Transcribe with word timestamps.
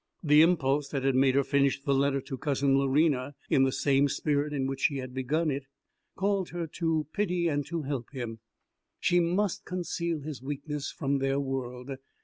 The 0.23 0.41
impulse 0.41 0.89
that 0.89 1.03
had 1.03 1.13
made 1.13 1.35
her 1.35 1.43
finish 1.43 1.79
the 1.79 1.93
letter 1.93 2.21
to 2.21 2.35
Cousin 2.35 2.73
Lorena 2.75 3.35
in 3.51 3.65
the 3.65 3.71
same 3.71 4.07
spirit 4.07 4.51
in 4.51 4.65
which 4.65 4.79
she 4.81 4.97
had 4.97 5.13
begun 5.13 5.51
it 5.51 5.67
called 6.15 6.49
her 6.49 6.65
to 6.77 7.05
pity 7.13 7.47
and 7.47 7.63
help 7.85 8.09
him. 8.11 8.39
She 8.99 9.19
must 9.19 9.63
conceal 9.63 10.21
his 10.21 10.41
weakness 10.41 10.91
from 10.91 11.19
their 11.19 11.39
world. 11.39 11.91